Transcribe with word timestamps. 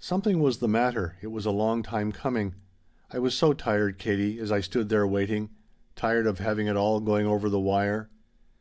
"Something 0.00 0.40
was 0.40 0.58
the 0.58 0.66
matter 0.66 1.14
it 1.22 1.28
was 1.28 1.46
a 1.46 1.52
long 1.52 1.84
time 1.84 2.10
coming. 2.10 2.56
I 3.12 3.20
was 3.20 3.38
so 3.38 3.52
tired, 3.52 3.96
Katie, 3.96 4.40
as 4.40 4.50
I 4.50 4.60
stood 4.60 4.88
there 4.88 5.06
waiting. 5.06 5.50
Tired 5.94 6.26
of 6.26 6.40
having 6.40 6.66
it 6.66 6.74
all 6.76 6.98
going 7.00 7.26
over 7.26 7.48
the 7.48 7.60
wire. 7.60 8.10